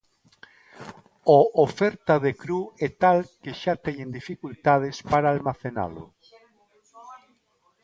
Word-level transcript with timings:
O 1.37 1.39
oferta 1.65 2.13
de 2.25 2.31
cru 2.41 2.61
é 2.87 2.89
tal 3.03 3.19
que 3.41 3.51
xa 3.61 3.73
teñen 3.85 4.09
dificultades 4.19 4.95
para 5.11 5.31
almacenalo. 5.35 6.05